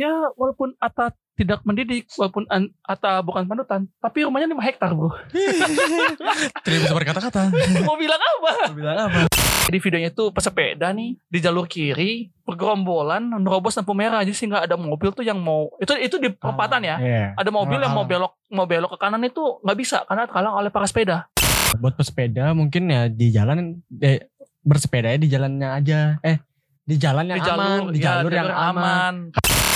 [0.00, 5.08] ya walaupun Ata tidak mendidik, walaupun An- Ata bukan panutan, tapi rumahnya 5 hektar bro.
[6.68, 7.48] Tidak bisa berkata-kata.
[7.80, 8.68] Mau bilang apa?
[8.68, 9.24] Mau bilang apa?
[9.72, 14.68] Di videonya itu pesepeda nih di jalur kiri, bergerombolan nerobos lampu merah aja sih nggak
[14.68, 16.96] ada mobil tuh yang mau itu itu di perempatan ya.
[17.00, 17.24] Iya.
[17.40, 20.68] Ada mobil yang mau belok mau belok ke kanan itu nggak bisa karena terhalang oleh
[20.68, 21.30] para sepeda.
[21.78, 24.28] Buat pesepeda mungkin ya di jalan eh,
[24.60, 26.00] bersepeda ya di jalannya aja.
[26.20, 26.42] Eh
[26.84, 29.14] di jalan yang di jalur aman, di ya, jalur yang aman.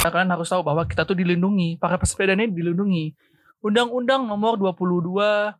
[0.04, 3.16] Kalian harus tahu bahwa kita tuh dilindungi, para pesepeda ini dilindungi.
[3.64, 5.56] Undang-Undang Nomor 22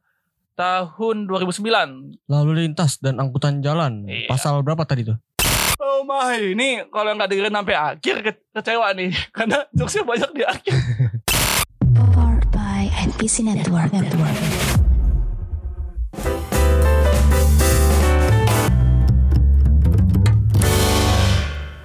[0.53, 2.29] tahun 2009.
[2.29, 4.05] Lalu lintas dan angkutan jalan.
[4.05, 4.29] Iya.
[4.29, 5.17] Pasal berapa tadi tuh?
[5.81, 10.43] Oh my, ini kalau nggak dengerin sampai akhir ke- kecewa nih, karena jokesnya banyak di
[10.45, 10.75] akhir.
[11.97, 13.89] Powered by NPC Network.
[13.97, 14.84] Network.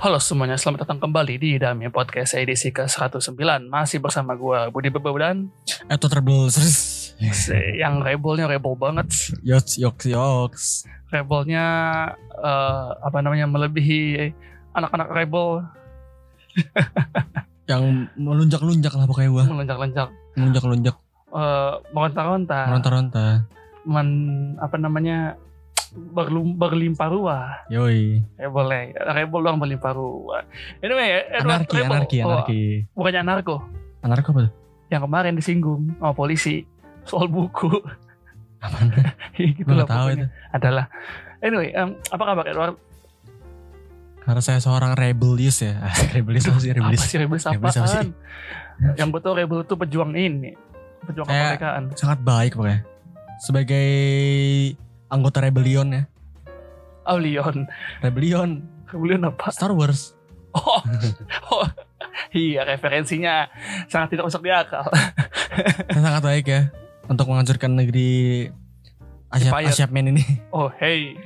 [0.09, 3.29] Halo semuanya, selamat datang kembali di Dami Podcast edisi ke-109.
[3.69, 5.53] Masih bersama gue Budi Bebedan,
[5.85, 7.45] Itu treble series.
[7.77, 9.05] yang rebelnya rebel banget.
[9.45, 10.63] Yoks, yoks, yoks.
[11.13, 11.61] Rebelnya
[12.33, 14.33] eh, apa namanya melebihi
[14.73, 15.61] anak-anak rebel
[17.69, 19.45] Yang melunjak-lunjak lah pokoknya gua.
[19.45, 20.95] melonjak-lonjak, Melunjak-lunjak.
[21.37, 23.25] eh, meronta-ronta, Meronta-ronta.
[23.85, 25.37] men- apa namanya
[25.91, 27.45] berlum, berlimpah ruah.
[27.67, 28.21] Yoi.
[28.35, 30.43] Rebel ya, rebel doang berlimpah ruah.
[30.79, 31.89] Anyway, Edward Anarki, Rebel.
[31.89, 32.61] anarki, Oh, anarki.
[32.93, 33.55] bukannya anarko.
[33.99, 34.53] Anarki apa tuh?
[34.89, 36.65] Yang kemarin disinggung sama polisi
[37.03, 37.69] soal buku.
[38.59, 38.91] Apaan?
[39.37, 40.25] gitu Gue tahu itu.
[40.51, 40.85] Adalah.
[41.39, 42.75] Anyway, em, apa kabar Edward?
[44.19, 45.79] Karena saya seorang rebellious ya.
[46.15, 46.69] Rebellious apa sih?
[46.69, 47.01] Apa Rebellious.
[47.03, 48.07] sih rebel Rebels apa apaan?
[48.93, 50.53] Yang betul rebel itu pejuang ini.
[51.01, 51.83] Pejuang kemerdekaan.
[51.95, 52.83] Sangat baik pokoknya.
[53.39, 53.87] Sebagai
[55.09, 56.03] anggota rebellion ya.
[57.09, 57.65] Oh, Leon.
[58.05, 58.61] Rebellion.
[58.93, 59.49] Rebellion apa?
[59.49, 60.13] Star Wars.
[60.53, 60.81] Oh,
[61.53, 61.65] oh.
[62.29, 63.49] Iya, referensinya
[63.89, 64.85] sangat tidak masuk di akal.
[65.93, 66.61] Sangat baik ya.
[67.09, 68.49] Untuk menghancurkan negeri
[69.33, 69.49] Asia.
[69.49, 70.21] Asia Men ini.
[70.53, 71.17] Oh, hey.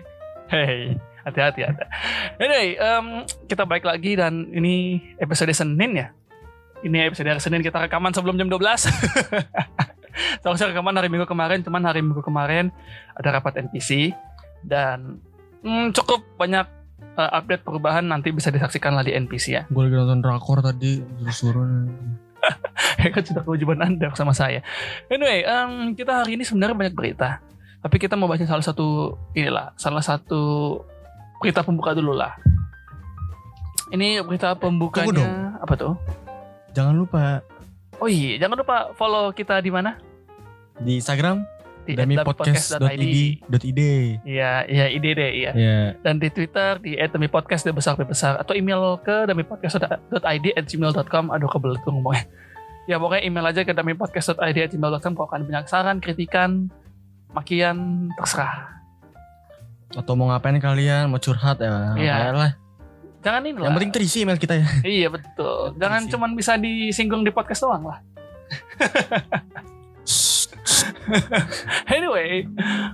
[0.48, 0.96] Hey.
[1.24, 1.88] Hati-hati ada.
[2.36, 6.08] Anyway, em, kita balik lagi dan ini episode Senin ya.
[6.84, 8.60] Ini episode hari Senin kita rekaman sebelum jam 12.
[10.41, 12.69] Seharusnya rekaman hari Minggu kemarin, cuman hari Minggu kemarin
[13.18, 14.13] ada rapat NPC
[14.63, 15.19] dan
[15.62, 16.66] hmm, cukup banyak
[17.18, 19.63] eh, update perubahan nanti bisa disaksikan lah di NPC ya.
[19.69, 21.01] Gue lagi nonton drakor tadi.
[21.28, 21.88] Suruh-suruh.
[23.16, 24.59] kan sudah kewajiban anda sama saya.
[25.07, 27.40] Anyway, em, kita hari ini sebenarnya banyak berita,
[27.80, 30.80] tapi kita mau baca salah satu inilah, salah satu
[31.40, 32.35] berita pembuka dulu lah.
[33.91, 35.94] Ini berita pembukanya apa tuh?
[36.74, 37.45] Jangan lupa
[38.03, 39.96] Oh iya, jangan lupa follow kita di mana?
[40.81, 41.46] di Instagram
[41.84, 43.81] Di damipodcast.id.id.
[44.24, 45.52] Iya, iya ide deh, iya.
[45.52, 51.25] Ya, Dan di Twitter di @damipodcast besar besar atau email ke damipodcast.id @gmail.com.
[51.36, 52.24] Aduh kebelet gue ngomongnya.
[52.88, 56.72] Ya pokoknya email aja ke damipodcast.id @gmail.com kalau kalian banyak saran, kritikan,
[57.36, 58.80] makian, terserah.
[59.94, 61.12] atau mau ngapain kalian?
[61.12, 62.00] Mau curhat ya?
[62.00, 62.16] Iya.
[62.16, 62.52] ngapain lah.
[63.24, 63.72] Jangan ini lah.
[63.72, 64.68] Yang penting terisi email kita ya.
[65.00, 65.80] Iya betul.
[65.80, 68.00] Jangan cuman bisa disinggung di podcast doang lah.
[71.88, 72.48] Anyway,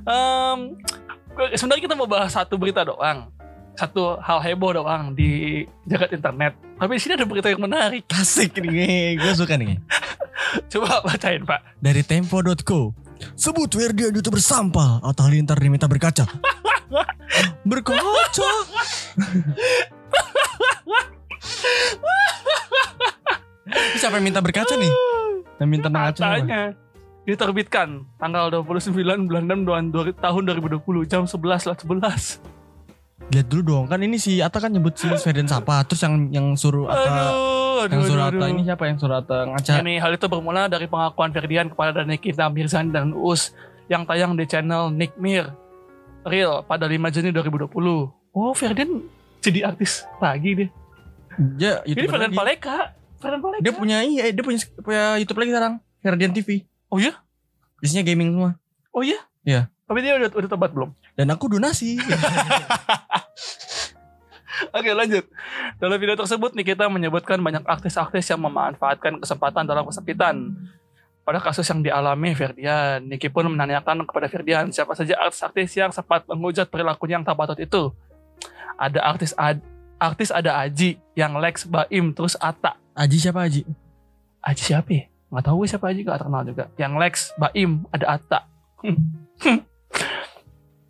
[0.03, 0.59] em,
[1.55, 3.29] sebenarnya kita mau bahas satu berita doang.
[3.77, 6.57] Satu hal heboh doang di jagat internet.
[6.75, 8.03] Tapi di sini ada berita yang menarik.
[8.19, 9.79] Asik nih, gue suka nih.
[10.67, 11.79] Coba bacain Pak.
[11.79, 12.91] Dari Tempo.co
[13.35, 16.23] Sebut Werdian youtuber sampah Atta Halilintar diminta berkaca
[17.67, 18.49] Berkaca
[23.95, 24.91] Siapa yang minta berkaca nih?
[25.59, 26.35] Yang minta berkaca siapa?
[26.39, 26.61] Katanya
[27.27, 27.87] diterbitkan
[28.17, 28.95] tanggal 29
[29.27, 32.41] bulan 6 bulan dua- tahun 2020 jam 11 lah 11.
[33.29, 36.47] Lihat dulu dong Kan ini si Atta kan nyebut si Ferdian Sapa Terus yang yang
[36.57, 38.49] suruh Atta Aduh, aduh, Yang suruh aduh, Atta aduh.
[38.49, 42.49] ini siapa yang suruh Atta ngaca Ini hal itu bermula dari pengakuan Ferdian kepada Nikita
[42.49, 43.53] Mirzani dan Us
[43.85, 45.45] yang tayang di channel Nick Mir
[46.21, 47.69] Real pada 5 Juni 2020.
[48.31, 49.05] Oh, Ferdian
[49.39, 50.67] jadi artis lagi dia.
[51.55, 52.35] Dia Ini lagi.
[52.35, 52.77] Paleka.
[53.19, 53.63] Ferdian Paleka.
[53.63, 57.19] Dia punya iya Dia punya, punya Youtube lagi sekarang Ferdian TV Oh iya?
[57.83, 58.51] Isinya gaming semua
[58.95, 59.19] Oh iya?
[59.43, 59.71] Iya.
[59.87, 60.91] Tapi dia udah udah tobat belum?
[61.15, 61.99] Dan aku donasi
[64.75, 65.23] Oke lanjut.
[65.79, 70.51] Dalam video tersebut Nikita menyebutkan banyak artis-artis yang memanfaatkan kesempatan dalam kesempitan.
[71.23, 76.27] Pada kasus yang dialami Ferdian, Niki pun menanyakan kepada Ferdian siapa saja artis-artis yang sempat
[76.27, 77.95] menghujat perilakunya yang tak patut itu.
[78.79, 79.59] Ada artis ad,
[79.99, 82.79] artis ada Aji, yang Lex, Baim, terus Ata.
[82.95, 83.67] Aji siapa Aji?
[84.39, 85.03] Aji siapa ya?
[85.29, 86.65] Nggak tahu gue siapa Aji, gak terkenal juga.
[86.79, 88.39] Yang Lex, Baim, ada Ata.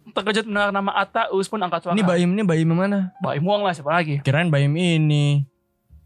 [0.10, 1.96] Terkejut mendengar nama Ata, Us pun angkat suara.
[1.98, 3.14] Ini Baim ini Baim mana?
[3.22, 4.22] Baim Wong lah, siapa lagi?
[4.22, 5.50] Kirain Baim ini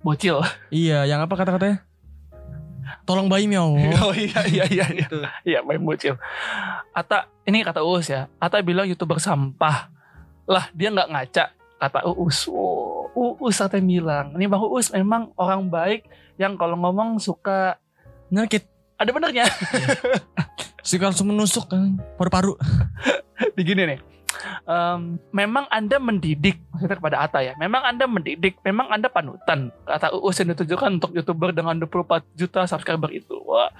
[0.03, 0.43] bocil.
[0.69, 1.87] Iya, yang apa kata-katanya?
[3.07, 3.79] Tolong bayi miau.
[4.03, 5.07] Oh iya iya iya iya.
[5.07, 5.17] Gitu.
[5.47, 6.19] Iya main bocil.
[6.91, 8.27] Ata ini kata Uus ya.
[8.37, 9.89] Ata bilang youtuber sampah.
[10.47, 11.45] Lah dia nggak ngaca
[11.79, 12.47] kata Uus.
[12.47, 16.07] Oh, Uus Ata bilang ini bang Uus memang orang baik
[16.39, 17.77] yang kalau ngomong suka
[18.33, 18.65] Nyakit.
[18.97, 19.45] ada benernya.
[20.83, 22.57] Suka langsung menusuk kan paru-paru.
[23.57, 23.99] Begini nih.
[24.67, 27.53] Em, memang Anda mendidik maksudnya kepada Ata ya.
[27.55, 29.71] Memang Anda mendidik, memang Anda panutan.
[29.85, 33.37] Kata Uus yang ditujukan untuk YouTuber dengan 24 juta subscriber itu.
[33.45, 33.71] Wah,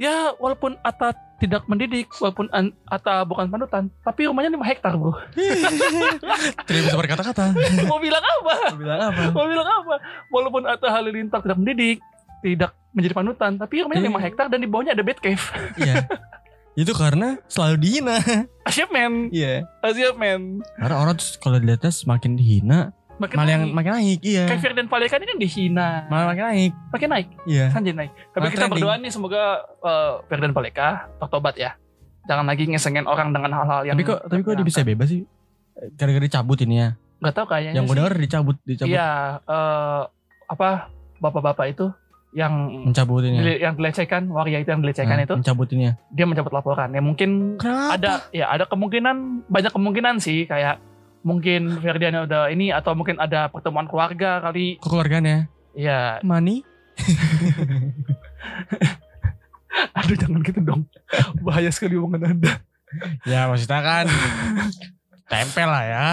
[0.00, 5.14] ya walaupun Ata tidak mendidik, walaupun An- Ata bukan panutan, tapi rumahnya 5 hektar, Bro.
[6.66, 7.54] Tidak bisa berkata-kata.
[7.90, 8.74] Mau bilang apa?
[8.74, 9.22] Bilang apa?
[9.30, 9.94] Mau bilang apa?
[10.28, 12.02] Walaupun Atta Halilintar tidak mendidik,
[12.40, 14.18] tidak menjadi panutan, tapi rumahnya Iya.
[14.18, 15.44] 5 hektar dan di bawahnya ada bed cave.
[15.80, 15.94] Iya.
[16.74, 18.18] Itu karena selalu dihina.
[18.62, 19.66] Asyap men, Iya.
[19.82, 20.62] asyap men.
[20.74, 23.74] Karena orang tuh kalau di atas semakin dihina, Makin malah yang naik.
[23.74, 24.18] makin naik.
[24.22, 24.44] Iya.
[24.46, 25.88] Kayak Firdan Paleka ini kan dihina.
[26.06, 26.72] Malah makin naik.
[26.88, 27.66] Makin naik, Iya.
[27.68, 28.12] kan jadi naik.
[28.14, 28.74] Tapi Malah kita trending.
[28.78, 29.42] berdoa nih semoga
[29.80, 30.88] uh, Firdan Paleka
[31.24, 31.74] tobat ya.
[32.24, 35.24] Jangan lagi ngesengin orang dengan hal-hal yang Tapi kok tapi kok dia bisa bebas sih?
[35.94, 36.88] Gara-gara dicabut ini ya.
[37.18, 38.90] Gak tau kayaknya Yang gue denger dicabut, dicabut.
[38.90, 39.08] Iya,
[39.40, 40.02] eh,
[40.46, 40.68] apa
[41.16, 41.86] bapak-bapak itu
[42.30, 43.40] yang Mencabutinnya.
[43.58, 45.96] yang dilecehkan, waria itu yang dilecehkan Nah, itu, Mencabutinnya.
[46.08, 46.92] dia mencabut laporan.
[46.92, 47.96] Ya mungkin Kenapa?
[47.96, 50.76] ada ya ada kemungkinan banyak kemungkinan sih kayak
[51.22, 55.50] mungkin Ferdian udah ini atau mungkin ada pertemuan keluarga kali keluarganya?
[55.74, 56.62] ya Money?
[59.98, 60.82] aduh jangan gitu dong
[61.46, 62.54] bahaya sekali omongan anda
[63.28, 64.06] Ya maksudnya kan
[65.28, 66.06] tempel lah ya.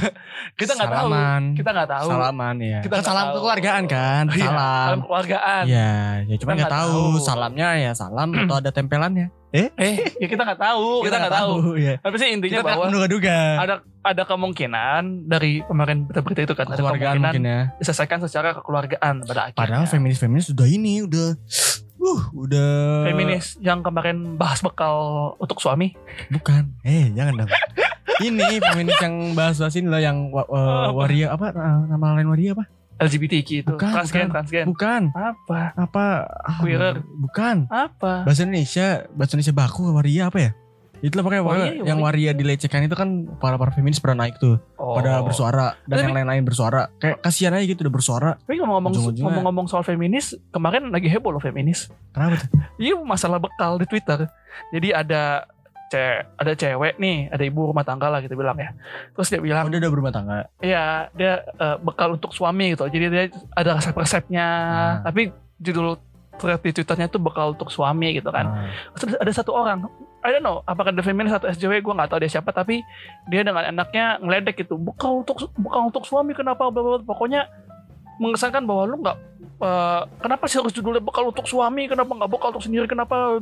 [0.60, 1.42] kita nggak tahu Salaman.
[1.52, 2.78] kita nggak tahu Salaman ya.
[2.78, 3.34] Kita Kan nggak salam tahu.
[3.34, 4.24] kekeluargaan kan.
[4.28, 4.84] Iya, Salam.
[4.84, 5.92] salam keluargaan Iya,
[6.22, 6.92] ya cuma nggak tahu.
[6.92, 7.18] tahu.
[7.18, 9.26] salamnya ya salam atau ada tempelannya.
[9.50, 9.66] eh
[10.14, 11.98] ya kita nggak tahu kita nggak tahu ya.
[11.98, 13.38] tapi sih intinya Kita bahwa menduga-duga.
[13.58, 17.60] ada ada kemungkinan dari kemarin berita-berita itu kan ada kemungkinan mungkin ya.
[17.76, 21.34] diselesaikan secara kekeluargaan pada akhirnya Padahal feminis-feminis udah ini, udah
[21.98, 22.70] uh, udah
[23.04, 24.94] feminis yang kemarin bahas bekal
[25.34, 25.98] untuk suami
[26.30, 26.70] Bukan.
[26.80, 27.50] Eh, jangan dong.
[28.20, 30.92] ini feminis yang bahas-bahas ini lah yang Apa?
[30.92, 32.64] waria apa eh, nama lain waria apa?
[33.00, 34.30] LGBTQ itu Bukan, transgen bukan.
[34.30, 35.02] transgen Bukan.
[35.10, 36.04] apa Apa?
[36.28, 37.00] ah, Queerer.
[37.00, 37.64] Bukan.
[37.66, 40.52] apa Bahasa Indonesia, bahasa Indonesia baku waria apa ya?
[41.00, 43.08] Itulah pokoknya Oh, pokoknya iya, yang waria dilecehkan itu kan
[43.40, 44.92] para para feminis pernah naik tuh, Oh.
[44.92, 46.92] pada bersuara dan Tapi- yang lain-lain bersuara.
[47.00, 48.30] Kayak kasihan aja gitu udah bersuara.
[48.36, 51.88] Tapi ngomong-ngomong ngomong-ngomong soal feminis, kemarin lagi heboh loh feminis.
[52.12, 52.52] Kenapa tuh?
[52.76, 54.28] Iya masalah bekal di Twitter.
[54.68, 55.48] Jadi ada
[55.90, 58.70] ce ada cewek nih, ada ibu rumah tangga lah gitu bilang ya.
[59.12, 60.46] Terus dia Oh, bilang, dia udah berumah tangga.
[60.62, 62.86] iya dia eh, bekal untuk suami gitu.
[62.86, 64.46] Jadi dia ada resep-resepnya.
[64.46, 64.94] Ah.
[65.02, 65.98] Tapi judul
[66.38, 68.46] thread di Twitternya itu bekal untuk suami gitu kan.
[68.46, 68.70] Ah.
[68.96, 69.90] Terus ada satu orang,
[70.22, 72.80] I don't know, apakah ada feminis atau SJW, gue nggak tahu dia siapa, tapi
[73.28, 76.96] dia dengan enaknya ngeledek gitu, bekal untuk bekal untuk suami kenapa, bla, bla.
[77.02, 77.44] pokoknya
[78.20, 79.16] mengesankan bahwa lu nggak,
[79.58, 83.40] eh, kenapa sih harus judulnya bekal untuk suami, kenapa nggak bekal untuk sendiri, kenapa,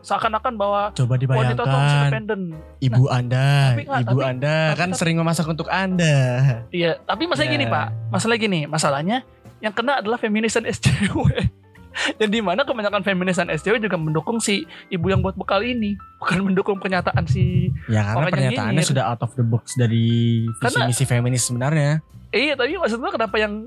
[0.00, 1.66] seakan-akan bahwa Coba wanita dibayangkan
[2.02, 2.40] independen.
[2.80, 6.16] ibu Anda, tapi ibu tapi- Anda tapi kan tetap- sering memasak untuk Anda.
[6.68, 7.54] Iya, tapi masalah Ya.
[7.54, 9.18] gini pak, masalah gini, masalahnya
[9.58, 11.24] yang kena adalah feminis dan SJW.
[12.14, 15.98] Dan di mana kebanyakan feminis dan SJW juga mendukung si ibu yang buat bekal ini,
[16.18, 21.04] bukan mendukung pernyataan si Ya karena pernyataannya sudah out of the box dari visi misi
[21.04, 21.98] feminis sebenarnya.
[22.28, 23.66] Iya tapi maksud gue kenapa yang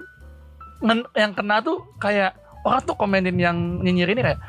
[1.14, 2.34] yang kena tuh kayak
[2.66, 4.40] orang tuh komenin yang nyinyir ini kayak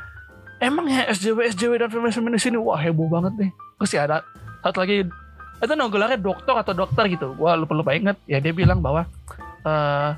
[0.63, 3.51] emang ya SJW SJW dan feminis feminis ini wah heboh banget nih.
[3.81, 4.25] Terus ya ada
[4.65, 5.05] satu lagi
[5.63, 7.35] itu no gelarnya dokter atau dokter gitu.
[7.37, 8.17] Gua lupa lupa inget.
[8.25, 9.07] Ya dia bilang bahwa
[9.63, 10.11] eh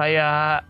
[0.00, 0.64] kayak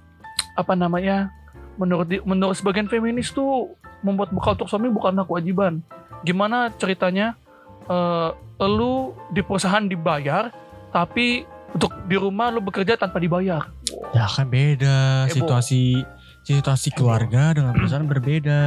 [0.58, 1.30] apa namanya
[1.78, 3.72] menurut menurut sebagian feminis tuh
[4.02, 5.84] membuat bekal untuk suami bukanlah kewajiban.
[6.26, 7.38] Gimana ceritanya
[7.86, 8.30] eh
[8.62, 10.54] lu di perusahaan dibayar
[10.94, 11.42] tapi
[11.74, 13.66] untuk di rumah lu bekerja tanpa dibayar
[14.10, 15.32] Ya kan beda Heboh.
[15.32, 16.02] situasi
[16.42, 18.60] situasi keluarga dengan perusahaan berbeda.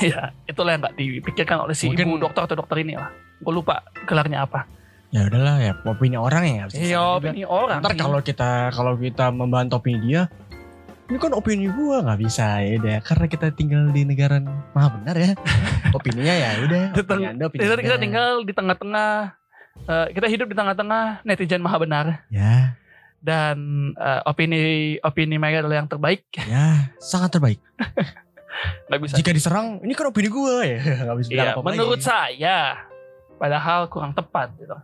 [0.00, 3.52] ya itulah yang nggak dipikirkan oleh si Mungkin- ibu dokter atau dokter ini lah gue
[3.52, 4.64] lupa gelarnya apa
[5.12, 6.50] Ya udahlah ya opini orang ya.
[6.50, 7.28] iya disalah juga.
[7.28, 10.32] opini orang Ntar kalau kita kalau kita membantah opini dia,
[11.04, 14.40] ini kan opini gua nggak bisa ya udah karena kita tinggal di negara
[14.72, 15.30] maha benar ya.
[15.92, 16.84] Opininya ya udah.
[16.96, 19.10] Opini Anda, opini kita, tinggal di tengah-tengah
[19.84, 22.80] eh, kita hidup di tengah-tengah netizen maha benar Ya,
[23.22, 23.56] dan
[23.94, 24.58] eh, opini
[24.98, 27.62] opini mereka adalah yang terbaik ya sangat terbaik.
[28.90, 32.10] nggak bisa Jika diserang, ini kan opini gua ya nggak bisa bilang Iya, menurut lagi.
[32.10, 32.58] saya
[33.42, 34.76] padahal kurang tepat gitu.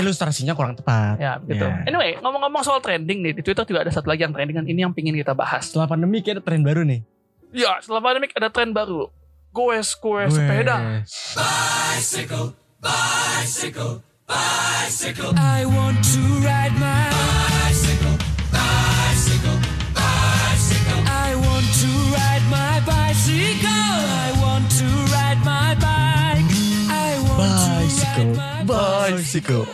[0.00, 1.20] ilustrasinya kurang tepat.
[1.20, 1.60] Ya, gitu.
[1.60, 1.84] Ya.
[1.84, 4.80] Anyway, ngomong-ngomong soal trending nih, di Twitter juga ada satu lagi yang trending dan ini
[4.80, 5.68] yang pingin kita bahas.
[5.68, 7.04] Setelah pandemi kayak ada tren baru nih.
[7.52, 9.12] Ya, setelah pandemik ada tren baru.
[9.52, 11.04] Goes, goes, sepeda.
[15.36, 17.57] I want to ride my
[28.64, 29.66] bicycle.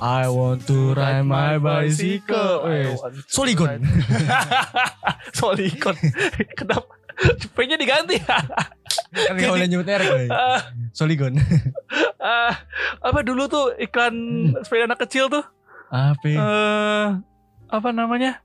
[0.00, 2.64] I want to ride my bicycle.
[2.64, 2.96] Weh,
[3.28, 3.84] Soligon.
[5.36, 5.96] Soligon.
[6.56, 6.88] Kenapa?
[7.54, 8.18] P-nya diganti.
[9.14, 10.26] Kan boleh nyebut merek.
[10.32, 11.38] Ah, Soligon.
[12.18, 12.52] ah,
[12.98, 14.14] apa dulu tuh iklan
[14.64, 15.44] sepeda anak kecil tuh?
[15.92, 16.26] Apa?
[16.26, 17.06] eh
[17.70, 18.42] apa namanya?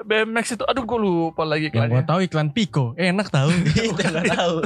[0.00, 0.64] BMX itu.
[0.64, 2.06] Aduh gue lupa lagi Yang gua iklannya.
[2.06, 2.84] tahu iklan Pico.
[2.94, 3.48] Enak tahu.
[3.90, 4.56] Itu yang gak tahu.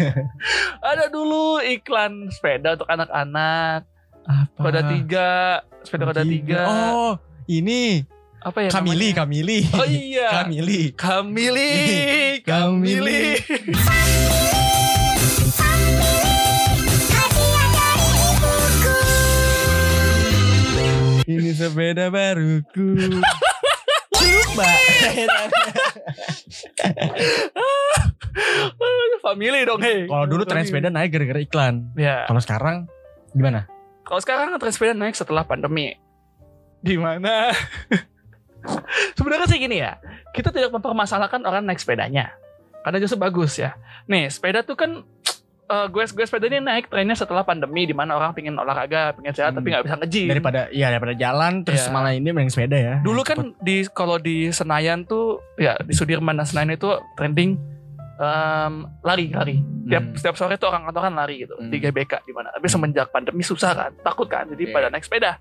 [0.90, 3.86] Ada dulu iklan sepeda untuk anak-anak.
[4.26, 4.58] Apa?
[4.60, 5.30] Roda tiga.
[5.80, 6.60] Sepeda roda tiga.
[6.66, 7.12] Oh,
[7.46, 8.04] ini
[8.40, 9.18] Apa ya Kamili, namanya?
[9.20, 9.58] Kamili.
[9.70, 10.28] Oh iya.
[10.32, 10.80] Kamili.
[10.96, 11.72] Kamili.
[12.48, 13.20] Kamili.
[21.24, 23.20] Ini sepeda baruku.
[24.50, 24.66] Lupa.
[29.22, 30.10] Family dong hei.
[30.10, 31.94] Kalau dulu tren sepeda naik gara-gara iklan.
[31.94, 32.26] Ya.
[32.26, 32.76] Kalau sekarang
[33.30, 33.70] gimana?
[34.02, 35.94] Kalau sekarang tren sepeda naik setelah pandemi.
[36.82, 37.54] Di mana?
[39.16, 40.02] Sebenarnya sih gini ya,
[40.34, 42.34] kita tidak mempermasalahkan orang naik sepedanya.
[42.82, 43.78] Karena justru bagus ya.
[44.10, 45.06] Nih, sepeda tuh kan
[45.70, 49.30] eh, gue gue sepeda ini naik trennya setelah pandemi di mana orang pengen olahraga, pengen
[49.30, 49.58] sehat Hmm.
[49.58, 50.28] tapi nggak bisa nge-gym.
[50.28, 51.90] Daripada ya daripada jalan terus Iya.
[51.90, 52.94] malah ini mending sepeda ya.
[53.00, 57.54] Dulu kan di kalau di Senayan tuh ya di Sudirman dan Senayan itu trending
[58.16, 59.56] em, lari lari.
[59.86, 60.14] Tiap Hmm.
[60.14, 61.72] setiap sore tuh orang kantoran lari gitu Hmm.
[61.72, 62.50] di GBK di mana.
[62.50, 64.74] Tapi semenjak pandemi susah kan, takut kan, jadi Iya.
[64.74, 65.40] pada naik sepeda.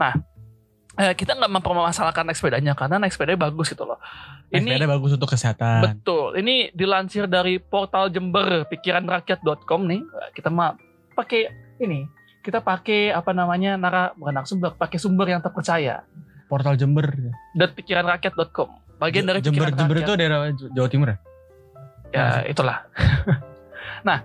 [0.00, 0.16] Nah,
[0.98, 3.98] eh, kita nggak mempermasalahkan naik sepedanya karena naik sepeda bagus gitu loh.
[4.50, 5.80] Naik Ini sepeda bagus untuk kesehatan.
[5.82, 6.38] betul.
[6.38, 10.02] Ini dilansir dari portal Jember pikiranrakyat.com nih.
[10.34, 10.78] Kita mah
[11.18, 11.50] pakai
[11.82, 12.06] ini.
[12.44, 16.04] Kita pakai apa namanya nara bukan narasumber, pakai sumber yang terpercaya.
[16.46, 17.08] Portal Jember.
[17.56, 19.00] Dan pikiranrakyat.com.
[19.00, 20.06] Bagian dari Jember Jember rakyat.
[20.06, 20.38] itu daerah
[20.70, 21.16] Jawa Timur ya?
[22.14, 22.86] ya itulah.
[24.06, 24.22] nah,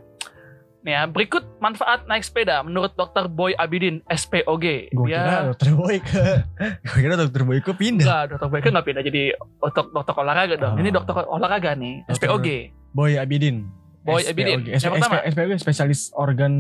[0.90, 3.30] ya, berikut manfaat naik sepeda menurut Dr.
[3.30, 4.90] Boy Abidin SPOG.
[4.90, 6.24] Gue kira dokter boy ke
[6.90, 8.48] Gue kira dokter boy ke pindah enggak, Dr.
[8.50, 10.74] Boy kan nggak pindah jadi dokter dokter olahraga dong.
[10.76, 10.82] Oh.
[10.82, 12.48] Ini dokter olahraga nih, Dokter- SPOG.
[12.90, 13.70] Boy Abidin
[14.00, 14.32] Boy SPOG.
[14.34, 14.60] Abidin.
[14.66, 15.22] Yang pertama.
[15.28, 16.54] SPOG spesialis organ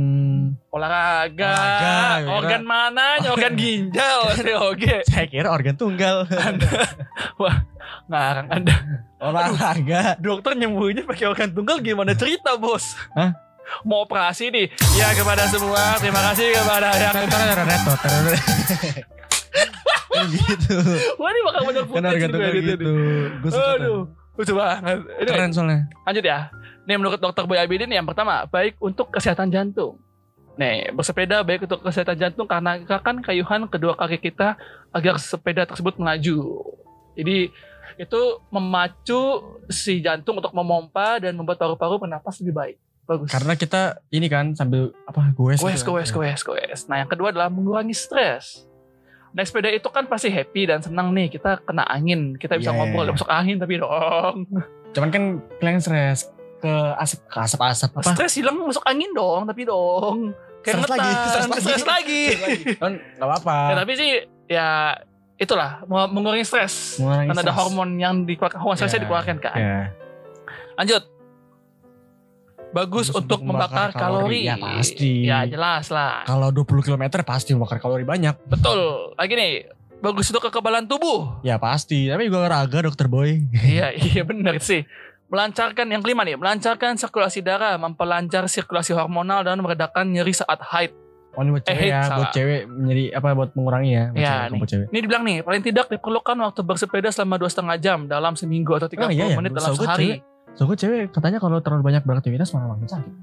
[0.69, 3.07] Olahraga, Olahraga, organ mana?
[3.25, 4.83] Organ ginjal, SPOG.
[5.09, 6.27] Saya kira organ tunggal
[8.09, 8.75] Ngarang Anda.
[9.19, 12.93] Olahraga Dokter nyembuhinnya pakai organ tunggal gimana cerita, Bos?
[13.15, 13.48] Hah?
[13.85, 14.67] Mau operasi nih.
[14.97, 17.15] Ya kepada semua, terima kasih kepada yang
[17.67, 17.93] Reto
[20.29, 20.75] gitu
[21.15, 22.93] Wah ini bakal banyak Kan footage edit gitu ini.
[23.39, 23.71] Gue suka.
[23.79, 24.01] Aduh,
[24.35, 24.99] lucu banget.
[24.99, 26.39] Ini Keren soalnya lanjut ya.
[26.89, 30.01] Nih menurut dokter Boy Abidin yang pertama, baik untuk kesehatan jantung.
[30.59, 34.59] Nih, bersepeda baik untuk kesehatan jantung karena gerakan kayuhan kedua kaki kita
[34.91, 36.65] agar sepeda tersebut melaju.
[37.15, 37.47] Jadi
[37.99, 38.21] itu
[38.51, 39.21] memacu
[39.71, 42.77] si jantung untuk memompa dan membuat paru-paru bernapas lebih baik.
[43.09, 43.25] Bagus.
[43.27, 46.81] Karena kita ini kan sambil apa gue Goes, goes, goes, goes.
[46.85, 48.69] Nah yang kedua adalah mengurangi stres.
[49.29, 51.25] Naik sepeda itu kan pasti happy dan senang nih.
[51.27, 53.13] Kita kena angin, kita bisa Iya, ngobrol, iya.
[53.13, 54.45] masuk angin tapi dong.
[54.93, 55.23] Cuman kan
[55.57, 60.33] kalian stres ke asap ke asap asap apa Stres hilang masuk angin dong, tapi dong.
[60.59, 61.61] Stres lagi, stres lagi.
[61.65, 62.23] stres lagi.
[62.77, 64.09] kan nggak apa-apa ya, tapi sih
[64.45, 64.67] ya
[65.35, 66.97] itulah mengurangi stres.
[66.97, 69.57] Mengurangi Karena ada hormon yang dikeluarkan, hormon stresnya Ya, dikeluarkan kan.
[69.57, 69.79] ya.
[70.75, 71.03] Lanjut.
[72.69, 74.39] Bagus Bagus untuk, untuk membakar, membakar kalori.
[74.39, 74.41] kalori.
[74.45, 75.11] Ya, pasti.
[75.23, 76.21] Ya jelas lah.
[76.23, 79.13] kalau 20 km pasti membakar kalori banyak Betul.
[79.15, 79.53] Lagi nih.
[79.99, 81.41] Bagus untuk kekebalan tubuh.
[81.41, 83.35] ya pasti tapi juga olahraga dokter boy
[83.65, 84.87] iya, iya benar sih.
[85.27, 90.89] Melancarkan yang kelima nih, melancarkan sirkulasi darah, memperlancar sirkulasi hormonal dan meredakan nyeri saat haid.
[91.31, 92.17] oh ini buat Eh, cewek ya salah.
[92.17, 94.57] buat cewek menjadi apa buat mengurangi ya buat Ya, cewek, nih.
[94.57, 98.33] buat cewek Ini dibilang nih, paling tidak diperlukan waktu bersepeda selama dua setengah jam dalam
[98.33, 100.09] seminggu atau 30 Oh, iya ya, menit dalam setahu gue sehari.
[100.15, 103.13] so gue cewek katanya kalau terlalu banyak beraktivitas malah makin sakit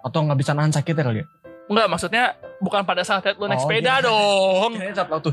[0.00, 1.28] atau nggak bisa nahan sakitnya kali ya
[1.64, 2.24] Enggak, maksudnya
[2.60, 4.04] bukan pada saat lu naik Oh, sepeda iya.
[4.04, 4.76] dong.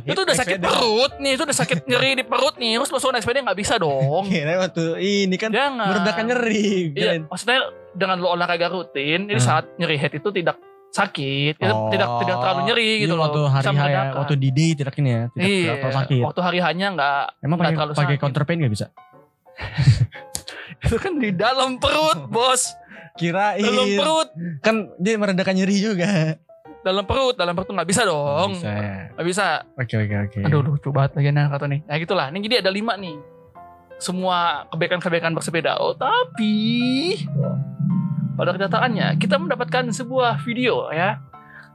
[0.07, 0.71] Itu udah sakit sepeda.
[0.71, 2.79] perut nih, itu udah sakit nyeri di perut nih.
[2.79, 4.31] Terus suruh naik sepeda nggak bisa dong.
[4.31, 5.91] Kirain waktu ini kan Jangan.
[5.91, 7.59] meredakan nyeri Iya, maksudnya
[7.91, 9.49] dengan lu olahraga rutin, jadi Hmm.
[9.51, 10.55] saat nyeri head itu tidak
[10.87, 11.91] sakit, itu Oh.
[11.91, 13.23] tidak tidak terlalu nyeri Jadi gitu loh.
[13.27, 15.97] waktu Bisa hari H ya waktu di day tidak ini ya tidak, iya, tidak terlalu
[15.97, 18.85] sakit waktu hari hanya nggak emang pakai terlalu pakai counter pain nggak bisa
[20.81, 22.73] itu kan di dalam perut, bos.
[23.13, 26.39] kirain Dalam perut, kan dia meredakan nyeri juga
[26.81, 28.57] dalam perut, dalam perut nggak bisa dong.
[28.57, 29.45] bisa ya Nggak bisa.
[29.77, 31.79] oke oke oke Aduh, lucu banget lagi nih kata nih.
[31.85, 32.25] Nah gitulah.
[32.31, 33.15] Ini jadi ada lima nih.
[34.01, 35.77] Semua kebaikan-kebaikan bersepeda.
[35.77, 36.57] Oh tapi
[38.33, 41.21] pada kenyataannya kita mendapatkan sebuah video ya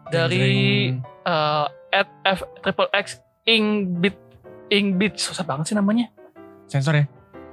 [0.09, 0.91] dari
[1.23, 4.19] eh, at f triple x ing bit
[4.69, 6.11] ing beach susah banget sih namanya
[6.67, 7.05] sensor ya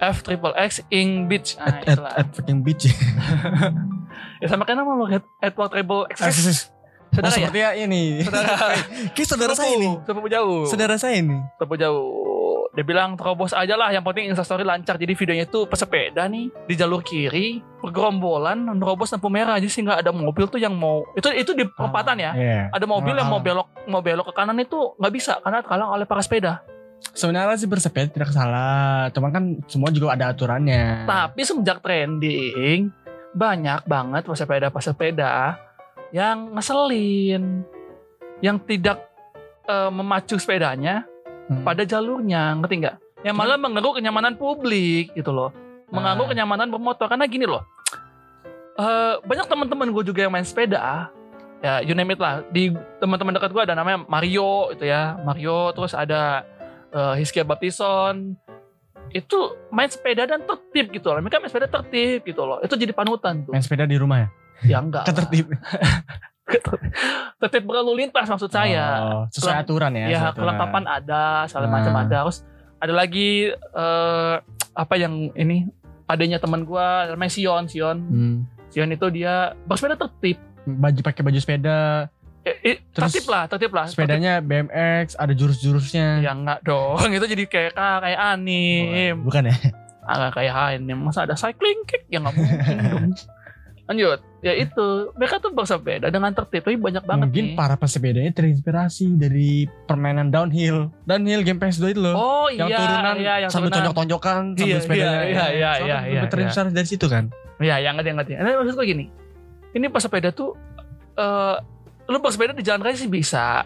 [0.04, 2.14] f triple x ing beach nah, at, at, itulah.
[2.20, 2.92] at fucking beach
[4.44, 6.60] ya sama kayak nama lo at, at triple x Akses.
[7.14, 7.46] Oh, Saudara ya?
[7.46, 8.04] seperti ya ini.
[8.26, 8.50] Saudara.
[9.14, 9.90] Kayak saudara saya ini.
[10.02, 10.62] Sepupu jauh.
[10.66, 11.38] Saudara saya ini.
[11.62, 12.66] Sepupu jauh.
[12.74, 13.94] Dia bilang terobos aja lah.
[13.94, 14.98] Yang penting instastory lancar.
[14.98, 19.62] Jadi videonya itu pesepeda nih di jalur kiri, pergerombolan nerobos lampu merah.
[19.62, 21.06] Jadi sih nggak ada mobil tuh yang mau.
[21.14, 22.32] Itu itu di perempatan ya.
[22.34, 22.62] Iya.
[22.74, 26.10] Ada mobil yang mau belok mau belok ke kanan itu nggak bisa karena terhalang oleh
[26.10, 26.66] para sepeda.
[27.12, 29.12] Sebenarnya sih bersepeda tidak salah.
[29.12, 31.04] Cuman kan semua juga ada aturannya.
[31.04, 32.90] Tapi semenjak trending
[33.34, 35.58] banyak banget pesepeda-pesepeda
[36.10, 37.66] yang ngeselin,
[38.40, 39.04] yang tidak
[39.64, 41.08] eh, memacu sepedanya
[41.44, 41.60] Hmm.
[41.62, 42.96] pada jalurnya, ngerti nggak?
[43.22, 45.52] Yang malah mengganggu kenyamanan publik gitu loh,
[45.88, 46.30] mengganggu Ah.
[46.30, 47.64] kenyamanan bermotor karena gini loh.
[48.74, 51.08] eh, banyak teman-teman gue juga yang main sepeda,
[51.60, 52.42] ya you name it lah.
[52.48, 56.42] Di teman-teman dekat gue ada namanya Mario itu ya, Mario terus ada
[56.94, 58.38] eh, Hizkia Baptison
[59.10, 59.38] itu
[59.70, 61.20] main sepeda dan tertib gitu loh.
[61.20, 62.58] Mereka main sepeda tertib gitu loh.
[62.60, 63.54] Itu jadi panutan tuh.
[63.54, 64.30] Main sepeda di rumah ya?
[64.64, 65.06] Ya enggak.
[65.06, 65.54] Kan tertib.
[67.42, 68.86] tertib berlalu lintas maksud saya.
[69.02, 70.06] Oh, sesuai aturan ya.
[70.08, 70.50] ya aturan.
[70.50, 71.74] kelengkapan ada segala Nah.
[71.74, 72.40] macam ada terus
[72.78, 74.36] ada lagi eh
[74.74, 75.70] apa yang ini
[76.04, 78.38] adanya teman gua namanya Sion Sion Hmm.
[78.68, 82.08] Sion itu dia bersepeda tertib Baju pakai baju sepeda.
[82.44, 86.20] Eh, eh, Terus tertib lah tertib lah Sepedanya BMX, ada jurus-jurusnya.
[86.20, 89.56] Ya enggak dong itu jadi kayak ah, kayak anim Bukan ya?
[90.02, 93.12] ah, kayak anim masa ada cycling kick ya nggak mungkin dong
[93.84, 98.32] lanjut ya itu mereka tuh bersepeda dengan tertib tapi banyak banget Mungkin nih para pesepedanya
[98.32, 100.88] terinspirasi dari permainan downhill.
[101.04, 102.16] Downhill game PS2 itu loh.
[102.16, 103.92] oh yang iya turunan iya yang sambil turunan.
[103.92, 105.12] tonjok-tonjokan sambil Iya, sepedanya.
[105.12, 107.24] iya, iya, iya, iya, lebih iya, terinspirasi dari situ kan.
[107.60, 108.32] Ya, yang ngerti, yang ngerti.
[108.36, 109.06] Nah, maksud gue gini,
[109.74, 110.56] ini pesepeda tuh,
[111.14, 111.56] eh
[112.06, 113.64] lu bersepeda di jalan raya sih bisa,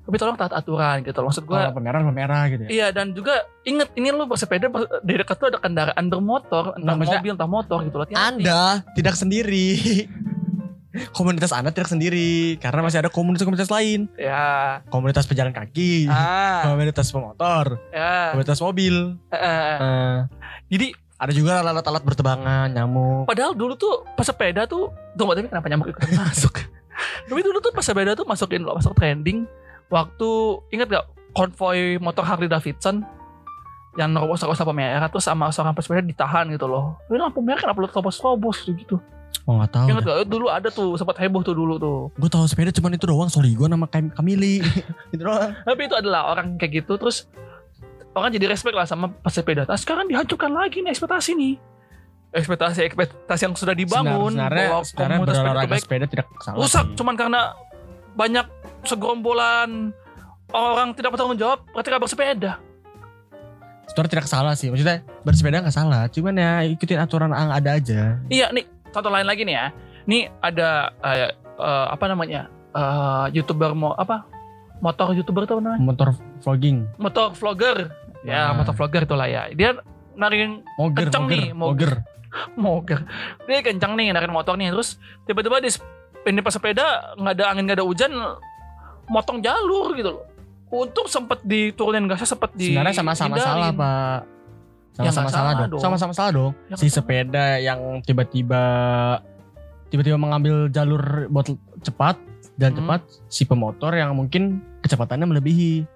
[0.00, 1.18] tapi tolong taat aturan gitu.
[1.18, 2.68] Maksud gue, Kalau pemerah pemerah gitu ya.
[2.68, 6.84] iya dan juga inget ini lu bersepeda ber- di dekat tuh ada kendaraan bermotor, entah
[6.84, 8.06] Nah, maksudnya- mobil, entah motor gitu loh.
[8.10, 8.60] Anda
[8.92, 9.68] tidak sendiri.
[11.10, 14.08] komunitas Anda tidak sendiri karena masih ada komunitas-komunitas lain.
[14.14, 18.32] Ya, Komunitas pejalan kaki, ah, komunitas pemotor, ya.
[18.32, 19.14] komunitas mobil.
[19.30, 19.38] eh.
[19.78, 20.16] Eh,
[20.68, 23.26] Jadi ada juga alat-alat bertebangan, nyamuk.
[23.26, 26.54] padahal dulu tuh pesepeda tuh, tunggu tapi kenapa nyamuk ikutan masuk?
[27.26, 29.48] tapi dulu tuh pesepeda tuh masukin masuk trending.
[29.88, 30.28] Waktu
[30.70, 33.02] ingat gak konvoy motor Harley Davidson
[33.96, 37.00] yang nerobos nerobos lampu merah terus sama seorang pesepeda ditahan gitu loh.
[37.10, 38.96] Ini lampu merah kenapa lu terobos-terobos gitu gitu.
[39.48, 39.86] Oh nggak tahu.
[39.88, 40.18] Ingat gak?
[40.28, 41.98] Dulu ada tuh sempat heboh tuh dulu tuh.
[42.20, 43.32] Gue tahu sepeda cuman itu doang.
[43.32, 44.60] Sorry gue nama Kam- Kamili.
[45.14, 45.56] itu doang.
[45.64, 47.26] Tapi itu adalah orang kayak gitu terus
[48.12, 49.64] orang jadi respect lah sama pesepeda.
[49.64, 51.54] Nah, sekarang dihancurkan lagi nih ekspektasi nih.
[52.28, 56.56] Ekspektasi ekspektasi yang sudah dibangun sebenarnya, bahwa sebenarnya komunitas berolahraga baik sepeda tidak salah.
[56.58, 56.94] rusak sih.
[56.94, 57.40] cuman karena
[58.12, 58.46] banyak
[58.84, 59.70] segerombolan
[60.50, 62.52] orang tidak bertanggung jawab ketika bersepeda.
[63.88, 64.68] Sebenarnya tidak salah sih.
[64.68, 66.02] Maksudnya bersepeda nggak salah.
[66.08, 68.20] Cuman ya ikutin aturan yang ada aja.
[68.28, 69.66] Iya nih contoh lain lagi nih ya.
[70.04, 70.68] Nih ada
[71.00, 74.28] eh, eh, apa namanya eh, youtuber mau apa
[74.78, 76.84] motor youtuber apa namanya Motor vlogging.
[76.96, 77.88] motor vlogger
[78.20, 78.62] ya Nah.
[78.62, 79.74] motor vlogger itulah ya dia
[80.14, 81.90] narik Moger, Kenceng moger, nih, moger.
[81.96, 82.17] moger.
[82.60, 83.04] moger
[83.44, 85.70] dia kencang nih narik motor nih terus tiba-tiba di
[86.26, 88.12] ini pas sepeda nggak ada angin nggak ada hujan
[89.08, 90.24] motong jalur gitu loh
[90.68, 94.20] untung sempet diturunin gasnya sempet di Sebenarnya sama-sama salah pak.
[94.98, 95.80] Ya, Sama-sama nggak salah, salah dong.
[95.80, 96.52] Sama-sama salah dong.
[96.68, 98.62] Ya, si sepeda yang tiba-tiba
[99.88, 101.48] tiba-tiba mengambil jalur buat
[101.80, 102.20] cepat
[102.60, 102.78] dan Hmm.
[102.84, 105.86] cepat si pemotor yang mungkin kecepatannya melebihi.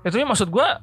[0.00, 0.80] itu ya maksud gua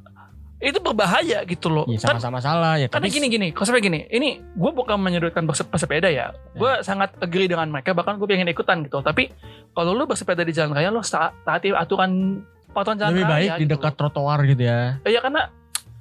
[0.59, 2.89] itu berbahaya gitu loh Ya kan sama-sama salah ya.
[2.89, 7.13] karena tapi- gini gini konsepnya gini ini gue bukan menyudutkan berse- pesepeda ya gue sangat
[7.17, 9.29] agree dengan mereka bahkan gue pengen ikutan gitu tapi
[9.71, 13.63] kalau lu bersepeda di jalan raya lu taati aturan peraturan jalan lebih raya baik di
[13.63, 13.97] gitu dekat loh.
[13.99, 14.79] trotoar gitu ya.
[15.03, 15.41] iya karena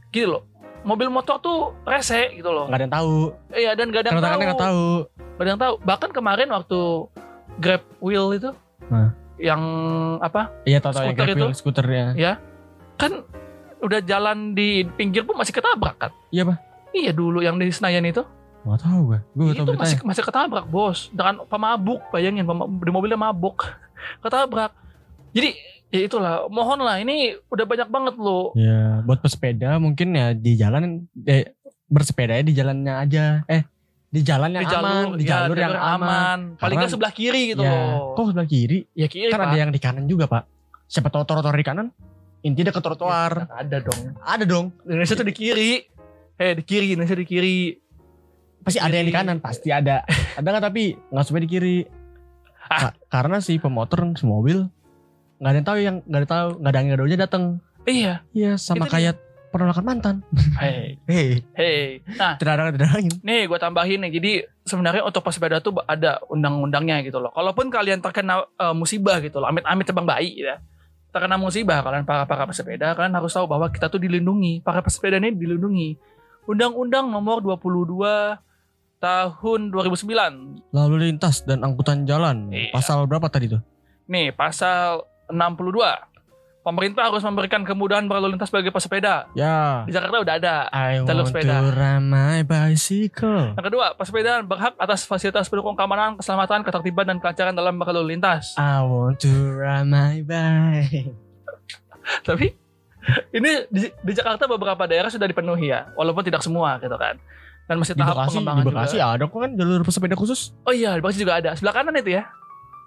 [0.09, 0.42] gini loh
[0.83, 3.14] mobil motor tuh rese gitu loh Nggak ada yang tahu.
[3.53, 4.16] iya dan gak ada yang
[4.57, 4.81] tahu
[5.37, 6.81] gak ada yang tahu bahkan kemarin waktu
[7.57, 8.51] grab wheel itu
[8.88, 9.12] Hah.
[9.37, 9.61] yang
[10.19, 11.59] apa Iya tahu tahu yang Skuter grab wheel, itu?
[11.59, 12.05] skuternya.
[12.97, 13.12] kan
[13.79, 16.57] udah jalan di pinggir pun masih ketabrak kan Iya pak.
[16.91, 18.25] iya dulu yang di Senayan itu
[18.62, 19.19] Nggak tahu gue.
[19.33, 22.43] Gue itu tahu masih masih ketabrak bos dengan pemabuk bayangin
[22.77, 23.62] di mobilnya mabuk
[24.25, 24.75] ketabrak
[25.31, 25.55] jadi
[25.87, 30.55] ya itulah mohon lah ini udah banyak banget loh Ya buat pesepeda mungkin ya di
[30.55, 31.55] jalan eh,
[31.87, 33.25] bersepeda ya di jalannya aja.
[33.47, 33.62] Eh
[34.07, 36.39] di jalan yang di jalur aman, di ya, jalur yang aman.
[36.57, 37.71] paling nggak sebelah kiri gitu ya.
[37.71, 38.79] loh Kok sebelah kiri?
[38.95, 39.47] ya kiri kan Pak.
[39.47, 40.43] ada yang di kanan juga pak.
[40.87, 41.87] Siapa tahu trotoar di kanan?
[42.40, 43.49] Inti dekat trotoar.
[43.49, 44.66] ada dong Ada dong.
[44.83, 45.72] Indonesia tuh di kiri
[46.37, 47.57] eh di kiri Indonesia di kiri
[48.61, 49.20] Pasti ada yang di Kiri.
[49.22, 49.37] kanan.
[49.38, 50.03] Pasti ada.
[50.35, 51.77] ada nggak tapi nggak sampai di kiri.
[52.66, 52.90] Ah.
[52.90, 54.66] Ka- karena si pemotor si mobil
[55.38, 57.44] nggak ada yang tahu yang nggak ada tahu nggak ada nggak ada datang.
[57.85, 59.14] iya Iya sama Itu kayak
[59.49, 60.16] penolakan mantan.
[60.59, 62.03] Hei, Hei, hei.
[62.12, 63.14] Nah, tidak ada tidak angin.
[63.22, 64.11] nih gue tambahin nih.
[64.12, 64.31] Jadi
[64.62, 67.31] sebenarnya untuk pesepeda tuh ada undang-undangnya gitu loh.
[67.31, 70.59] Kalaupun kalian terkena eh, musibah gitu loh, amit-amit terbang bayi ya.
[71.16, 74.61] Terkena musibah kalian para para pesepeda, kalian harus tahu bahwa kita tuh dilindungi.
[74.61, 75.96] Para pesepeda ini dilindungi.
[76.44, 78.37] Undang-Undang nomor 22
[79.00, 82.52] tahun 2009 Lalu lintas dan angkutan jalan.
[82.52, 82.68] Iya.
[82.68, 83.64] Pasal berapa tadi tuh?
[84.12, 86.15] Nih, pasal 62.
[86.66, 89.31] Pemerintah harus memberikan kemudahan berlalu lintas bagi pesepeda.
[89.38, 89.87] Ya.
[89.87, 90.57] Di Jakarta udah ada.
[90.74, 91.62] I Jalur want sepeda.
[91.62, 93.55] to ride my bicycle.
[93.55, 98.59] Yang kedua, pesepeda berhak atas fasilitas pendukung keamanan, keselamatan, ketertiban, dan kelancaran dalam berlalu lintas.
[98.59, 101.14] I want to ride my bike.
[102.26, 102.50] Tapi
[103.31, 107.14] ini di, di Jakarta beberapa daerah sudah dipenuhi ya, walaupun tidak semua gitu kan.
[107.66, 109.14] Dan masih Di tahap Bekasi, pengembangan di Bekasi juga.
[109.14, 110.50] ada kok kan jalur pesepeda khusus.
[110.62, 111.55] Oh iya, di Bekasi juga ada.
[111.55, 112.26] Sebelah kanan itu ya?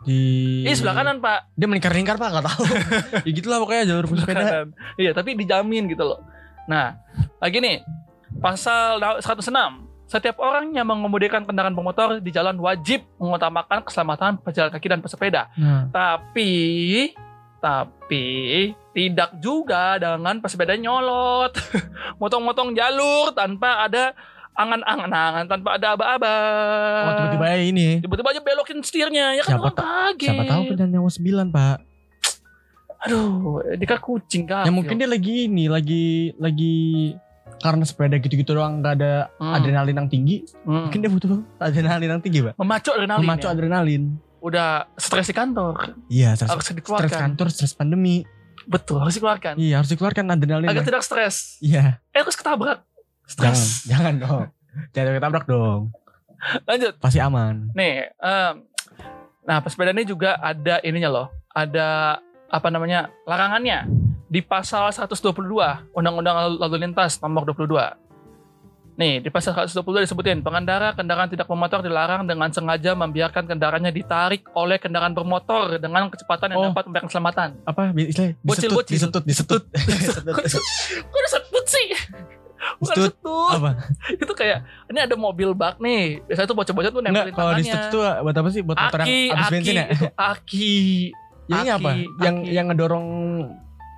[0.08, 1.56] Di Iya, sebelah kanan Pak.
[1.60, 2.64] Dia melingkar-lingkar Pak, nggak tahu.
[3.28, 4.68] ya gitulah pokoknya jalur pesepeda.
[4.96, 6.20] Iya, tapi dijamin gitu loh.
[6.70, 6.96] Nah,
[7.42, 7.84] lagi nih,
[8.40, 9.52] pasal 106.
[10.10, 15.54] Setiap orang yang mengemudikan kendaraan bermotor di jalan wajib mengutamakan keselamatan pejalan kaki dan pesepeda.
[15.54, 17.14] Nah, Tapi,
[17.62, 18.26] tapi
[18.96, 21.54] tidak juga dengan pesepeda nyolot,
[22.22, 24.18] motong-motong jalur tanpa ada
[24.60, 26.36] angan-angan, tanpa ada aba-aba.
[27.02, 27.88] oh, tiba-tiba ya ini.
[28.00, 30.28] Tiba-tiba aja belokin setirnya, ya kan Siapa orang kaget.
[30.28, 31.78] Siapa tahu kan nyawa 9, Pak.
[33.00, 33.32] Aduh,
[33.74, 34.68] dia kan kucing kan.
[34.68, 37.16] Ya mungkin dia lagi ini, lagi lagi
[37.58, 39.52] karena sepeda gitu-gitu doang nggak ada Hmm.
[39.54, 40.88] adrenalin yang tinggi, Hmm.
[40.88, 42.54] mungkin dia butuh adrenalin yang tinggi, Pak.
[42.56, 43.24] memacu adrenalin.
[43.24, 43.52] Memacu ya.
[43.52, 44.04] adrenalin.
[44.40, 47.20] Udah stres di kantor, Iya, stres, harus stres dikeluarkan.
[47.22, 48.24] kantor, stres pandemi.
[48.64, 49.56] Betul, harus dikeluarkan.
[49.56, 50.68] Iya, harus dikeluarkan adrenalin.
[50.68, 51.60] Agar tidak stres.
[51.60, 52.84] Iya, Eh, harus ketabrak.
[53.32, 53.86] Jangan, Stres.
[53.86, 54.42] jangan dong.
[54.92, 55.82] Jangan ketabrak dong.
[56.64, 56.94] Lanjut.
[56.98, 57.68] Pasti aman.
[57.74, 58.54] Nih, em,
[59.44, 61.28] nah pesepeda ini juga ada ininya loh.
[61.50, 63.86] Ada apa namanya larangannya
[64.26, 65.36] di pasal 122
[65.92, 67.98] Undang-Undang Lalu, Lintas nomor 22.
[68.96, 74.44] Nih, di pasal 122 disebutin pengendara kendaraan tidak bermotor dilarang dengan sengaja membiarkan kendaraannya ditarik
[74.52, 76.68] oleh kendaraan bermotor dengan kecepatan yang Oh.
[76.68, 77.50] dapat membahayakan keselamatan.
[77.64, 78.36] Apa istilahnya?
[78.38, 78.92] Bocil, Disetut, bocil.
[78.92, 79.64] disetut, disetut.
[79.72, 80.36] Disetut.
[81.06, 81.88] Kok udah setut sih?
[82.80, 83.52] Bukan Setut.
[83.56, 83.72] Apa?
[84.24, 86.20] Itu kayak ini ada mobil bak nih.
[86.28, 87.64] Biasanya tuh bocah-bocah tuh nempelin kalau tangannya.
[87.64, 88.62] disetut tuh buat apa sih?
[88.64, 89.86] Buat motor aki, yang habis aki, bensin ya?
[89.88, 90.78] itu aki.
[91.50, 91.90] Ya ini apa?
[91.90, 92.52] aki, Yang aki.
[92.54, 93.08] yang ngedorong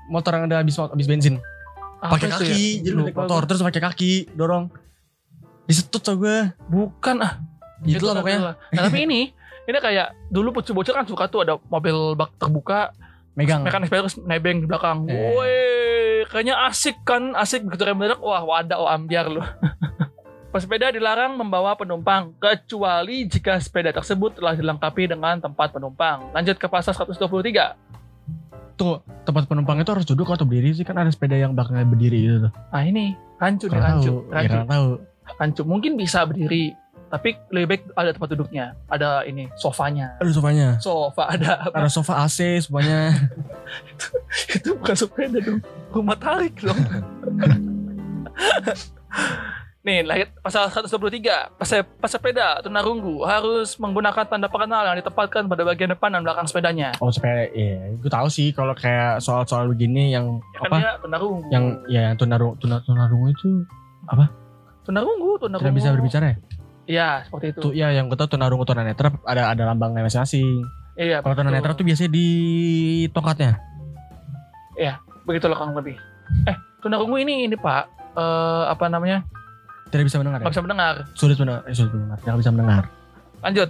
[0.09, 1.35] motor yang udah habis habis bensin.
[2.01, 2.89] Pakai kaki, ya?
[2.89, 4.73] jadi naik motor terus pakai kaki dorong.
[5.69, 6.49] Disetut so gue.
[6.65, 7.37] Bukan ah.
[7.85, 8.39] Gitu Itu lah pokoknya.
[8.57, 9.29] Nah, tapi ini
[9.69, 12.93] ini kayak dulu bocil-bocil kan suka tuh ada mobil bak terbuka,
[13.37, 13.61] Megang.
[13.61, 15.05] mekanik terus nebeng di belakang.
[15.07, 15.13] Eh.
[15.13, 15.55] Woi,
[16.31, 19.43] kayaknya asik kan, asik begitu rem mendadak, wah wadah oh ambiar lu.
[20.51, 26.27] Pesepeda dilarang membawa penumpang kecuali jika sepeda tersebut telah dilengkapi dengan tempat penumpang.
[26.35, 28.75] Lanjut ke pasal 123.
[28.75, 32.19] Tuh, tempat penumpang itu harus duduk atau berdiri sih kan ada sepeda yang belakangnya berdiri
[32.19, 32.51] gitu tuh.
[32.51, 34.19] Nah ini rancu nih rancu, tahu.
[34.27, 34.87] Ya, rancu, kurang tahu.
[35.39, 35.61] rancu.
[35.63, 36.75] Mungkin bisa berdiri,
[37.11, 40.15] tapi lebih baik ada tempat duduknya, ada ini sofanya.
[40.23, 40.67] Ada sofanya.
[40.79, 41.75] Sofa ada apa?
[41.83, 43.11] Ada sofa AC semuanya.
[44.55, 45.59] itu bukan sepeda dong
[45.91, 46.79] rumah tarik dong
[49.81, 51.57] Nih, lahir pasal 123.
[51.57, 56.93] Pese, pesepeda tunarunggu harus menggunakan tanda pengenal yang ditempatkan pada bagian depan dan belakang sepedanya.
[57.01, 57.89] Oh sepeda, iya.
[57.97, 60.77] Gue tahu sih kalau kayak soal-soal begini yang Ya kan apa?
[60.77, 61.49] dia tunarunggu.
[61.49, 63.49] Yang ya yang tunarung tunar tunarungu itu
[64.85, 65.65] tunarunggu, tunarunggu.
[65.65, 66.37] tidak bisa berbicara ya?
[66.85, 67.59] Iya, seperti itu.
[67.61, 70.65] Tuh ya yang gue tahu tunarungu tunanetra ada ada lambangnya masing-masing.
[70.97, 72.27] Iya, Kalau tunanetra tuh biasanya di
[73.09, 73.57] tongkatnya.
[75.21, 75.95] begitulah kurang lebih.
[76.49, 77.83] Eh, tunarunggu ini ini Pak,
[78.17, 79.21] eh apa namanya?
[79.93, 80.41] Tidak bisa mendengar.
[80.41, 80.53] Nggak Ya?
[80.57, 80.95] bisa mendengar.
[81.13, 81.61] Sulit mendengar.
[81.69, 82.17] Eh, sulit mendengar.
[82.17, 82.83] Tidak bisa mendengar.
[83.45, 83.69] Lanjut.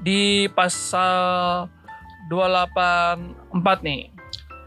[0.00, 1.14] Di pasal
[2.26, 4.00] 284 nih.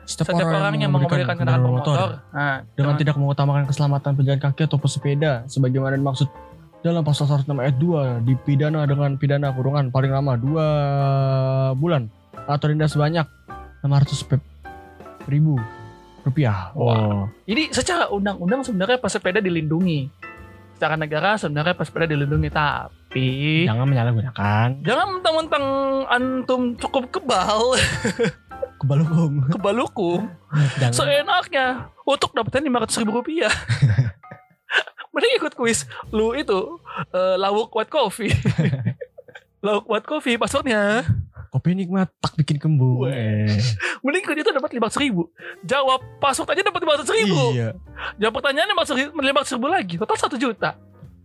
[0.06, 4.62] Setiap, Setiap orang yang mengemudikan kendaraan bermotor, nah, dengan jangan- tidak mengutamakan keselamatan pejalan kaki
[4.64, 6.30] atau pesepeda sebagaimana dimaksud
[6.80, 12.08] dalam pasal 106 ayat 2 dipidana dengan pidana kurungan paling lama 2 bulan
[12.46, 13.26] atau denda sebanyak
[13.82, 14.46] 600 pe-
[15.28, 15.60] ribu
[16.24, 16.72] rupiah.
[16.74, 16.96] Wah.
[16.96, 17.22] Oh.
[17.44, 20.08] Jadi secara undang-undang sebenarnya pesepeda dilindungi.
[20.78, 25.66] Secara negara sebenarnya pesepeda dilindungi, tapi Jangan menyalahgunakan jangan mentang-mentang
[26.06, 27.74] antum cukup kebal,
[28.80, 29.32] kebal hukum.
[29.50, 30.20] kebal hukum,
[30.78, 30.94] Jangan.
[30.94, 31.66] seenaknya
[32.06, 33.50] untuk dapetin 500 ribu rupiah.
[35.18, 36.78] Mending ikut kuis lu itu
[37.10, 38.30] eh, lawuk white coffee.
[39.66, 41.02] lawuk white coffee passwordnya.
[41.50, 43.10] Kopi nikmat tak bikin kembung.
[43.10, 43.50] Weh.
[43.50, 43.58] Eh.
[44.06, 45.34] Mending ikut itu dapat 500 ribu.
[45.66, 47.58] Jawab password aja dapat 500 ribu.
[47.58, 47.74] Iya.
[48.22, 49.98] Jawab pertanyaannya 500 ribu lagi.
[49.98, 50.70] Total 1 juta.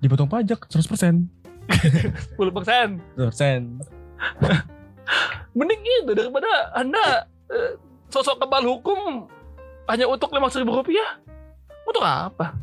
[0.00, 1.28] Dipotong pajak 100%.
[1.68, 2.96] 10 persen.
[3.20, 3.76] 100%.
[5.59, 7.76] Mending itu daripada anda eh,
[8.09, 9.28] sosok kebal hukum
[9.92, 11.20] hanya untuk 500 ribu rupiah.
[11.85, 12.57] Untuk apa?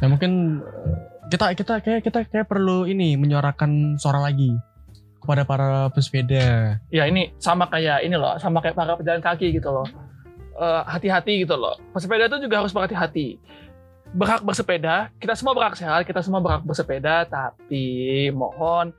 [0.00, 4.52] Ya mungkin eh, kita kita kayak kita kayak perlu ini menyuarakan suara lagi
[5.22, 6.76] kepada para pesepeda.
[6.90, 9.86] Ya ini sama kayak ini loh, sama kayak para pejalan kaki gitu loh.
[10.52, 11.78] Eh, hati-hati gitu loh.
[11.96, 13.40] Pesepeda itu juga harus berhati-hati.
[14.12, 18.92] Berhak bersepeda, kita semua berhak sehat, kita semua berhak bersepeda, tapi mohon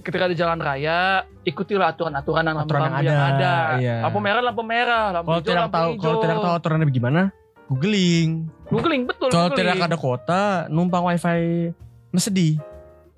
[0.00, 3.54] ketika di jalan raya ikutilah aturan-aturan dan Aturan yang yang ada, ada.
[3.76, 3.96] iya.
[4.00, 6.00] Lampu merah, lampu merah, lampu Kalau hijau, tidak lampu tahu hijau.
[6.00, 7.20] kalau tidak tahu aturannya bagaimana,
[7.68, 8.30] googling.
[8.68, 9.28] Googling betul.
[9.28, 11.72] Kalau tidak ada kuota, numpang wifi
[12.16, 12.56] sedih,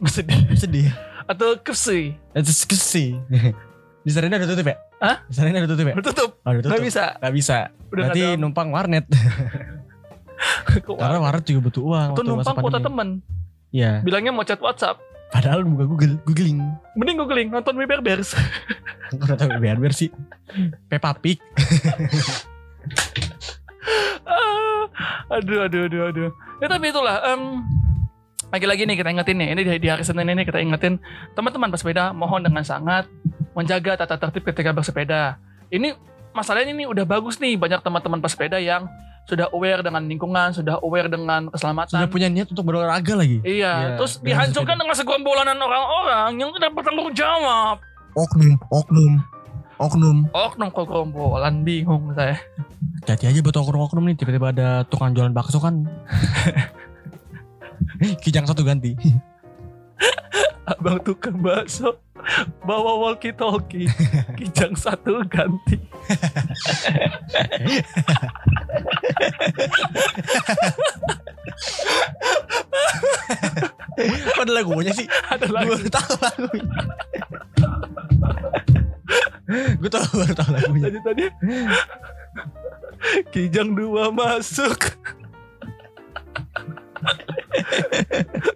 [0.06, 0.40] Sedih.
[0.62, 0.88] sedih.
[1.24, 3.14] atau kesi Itu sih.
[4.06, 4.76] Di sana ada tutup ya?
[4.98, 5.16] Hah?
[5.28, 5.94] Di sana ada tutup ya?
[6.00, 6.72] tutup, Oh, ada tutup.
[6.72, 7.04] nggak bisa.
[7.20, 7.56] Nggak bisa.
[7.68, 9.04] Udah Berarti ada numpang warnet.
[11.00, 12.08] Karena warnet juga butuh uang.
[12.16, 13.08] Masa numpang kuota temen.
[13.70, 14.00] Iya.
[14.00, 14.96] Bilangnya mau chat WhatsApp.
[15.30, 16.58] Padahal buka Google, googling.
[16.98, 18.34] Mending googling nonton We Bear Bears.
[19.14, 20.10] Tahu biar biar sih.
[20.90, 21.38] Peppa Pig.
[25.28, 26.30] Aduh, aduh, aduh, aduh.
[26.58, 27.22] Ya tapi itulah.
[27.24, 27.64] em,
[28.50, 29.48] lagi-lagi nih kita ingetin nih.
[29.54, 30.98] Ini di, di hari Senin ini kita ingetin
[31.32, 33.06] teman-teman pesepeda mohon dengan sangat
[33.52, 35.38] menjaga tata tertib ketika bersepeda.
[35.70, 35.94] Ini
[36.30, 38.90] masalahnya ini udah bagus nih banyak teman-teman pesepeda yang
[39.22, 41.94] sudah aware dengan lingkungan, sudah aware dengan keselamatan.
[41.94, 43.38] Sudah punya niat untuk berolahraga lagi.
[43.40, 44.82] Iya, Iya, terus dihancurkan sepeda.
[44.82, 47.78] dengan segerombolanan orang-orang yang tidak bertanggung jawab.
[48.10, 49.12] Oknum, oknum,
[49.78, 50.16] oknum.
[50.34, 52.42] Oknum kok gerombolan bingung saya.
[53.06, 54.16] Hati aja buat oknum-oknum nih.
[54.16, 55.88] Tiba-tiba ada tukang jualan bakso kan.
[58.24, 58.94] Kijang satu ganti.
[60.70, 61.98] Abang tukang bakso
[62.62, 63.88] bawa walkie talkie
[64.38, 65.80] kijang satu ganti.
[74.30, 75.06] Kok ada lagunya sih?
[75.28, 75.68] Ada Gue lagi.
[75.68, 76.64] baru tahu lagunya.
[79.76, 80.84] Gue tahu baru tahu lagunya.
[80.88, 81.24] Tadi tadi
[83.32, 84.96] kijang dua masuk.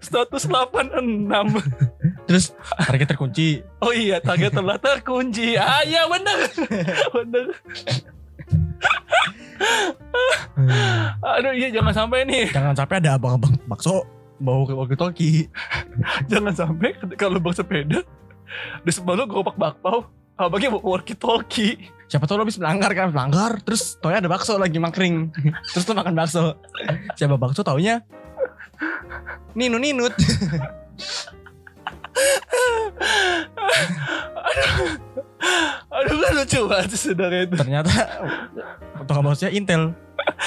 [0.04, 1.32] 186
[2.28, 3.64] Terus target terkunci.
[3.80, 6.38] Oh iya target telah terkunci Ah iya bener
[7.16, 7.46] Bener
[11.24, 14.04] Aduh iya jangan sampai nih Jangan sampai ada abang-abang bakso
[14.42, 15.46] bawa ke walkie-talkie.
[16.28, 18.04] Jangan sampai kalau bersepeda
[18.84, 20.04] Di sebelah lu gerobak bakpao
[20.36, 24.54] Abangnya bawa walkie talkie Siapa tahu lo habis melanggar kan melanggar terus taunya ada bakso
[24.54, 25.34] lagi mangkring.
[25.74, 26.54] terus lo makan bakso.
[27.18, 28.06] Siapa bakso taunya
[29.58, 30.14] Ninu ninut.
[35.90, 37.90] Aduh kan lucu banget sih saudara itu Ternyata
[39.10, 39.90] tukang baksonya Intel.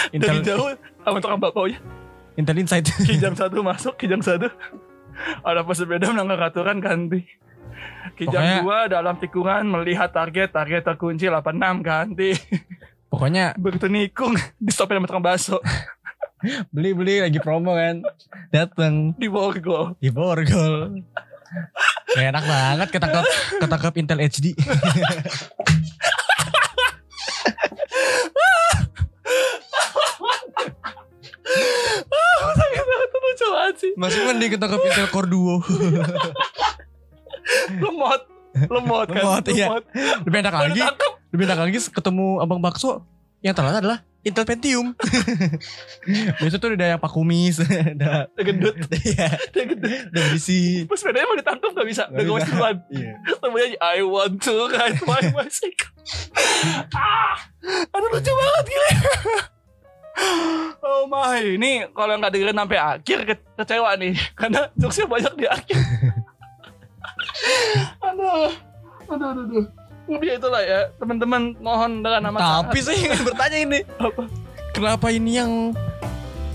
[0.07, 0.71] Dari Intel jauh
[1.03, 1.67] sama tukang bakpao
[2.39, 2.87] Intel Insight.
[3.03, 4.47] Kijang satu masuk Kijang satu
[5.43, 7.27] Ada pesepeda melanggar aturan ganti
[8.17, 12.33] Kijang Pokoknya- dua dalam tikungan melihat target Target terkunci 86 ganti
[13.07, 15.61] Pokoknya Begitu nikung di stopin sama tukang bakso
[16.73, 18.05] beli-beli lagi promo kan.
[18.53, 19.97] Dateng di Borgol.
[19.97, 21.01] di Borgol.
[22.13, 23.25] Enak banget ketangkep
[23.57, 24.45] ketangkep Intel HD.
[33.97, 35.57] Masih mending ketangkep Intel Core Duo.
[37.83, 38.21] Lemot.
[38.57, 39.17] Lemot kan.
[39.17, 39.67] Lemot, iya.
[39.69, 39.83] Lemot.
[40.23, 40.81] Lebih enak lagi,
[41.29, 43.05] lebih enak lagi ketemu abang bakso
[43.39, 44.91] yang ternyata adalah Intel Pentium.
[46.41, 48.75] Biasa tuh ada yang pak kumis, ada Dia gendut.
[49.05, 49.87] iya, Dia gendut.
[49.87, 50.83] ada berisi.
[50.83, 52.03] Pas sepedanya mau ditangkap gak bisa.
[52.09, 52.49] Udah bisa.
[52.49, 52.75] duluan.
[52.89, 53.13] Iya.
[53.37, 55.93] Temennya I want to ride my bicycle.
[56.91, 57.37] ah,
[57.87, 58.89] aduh lucu banget gila.
[60.81, 65.45] Oh my, ini kalau nggak dengerin sampai akhir ke- kecewa nih, karena jokesnya banyak di
[65.45, 65.77] akhir
[68.01, 68.51] aduh,
[69.09, 69.65] aduh, aduh, aduh.
[70.07, 73.79] Udah ya itulah ya, teman-teman mohon dengan nama Tapi saya ingin bertanya ini.
[73.99, 74.23] Apa?
[74.71, 75.51] Kenapa ini yang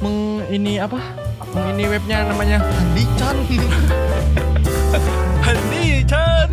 [0.00, 0.96] meng ini apa?
[1.52, 3.36] Meng ini webnya namanya Handi Chan.
[5.44, 6.48] Handi Chan.